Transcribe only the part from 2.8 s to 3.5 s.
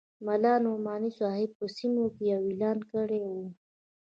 کړی وو.